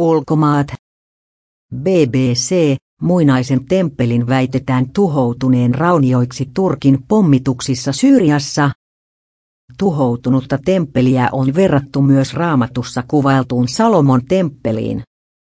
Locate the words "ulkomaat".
0.00-0.66